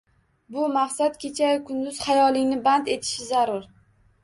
[0.53, 3.71] Bu maqsad kechayu kunduz xayolingni band etishi zarur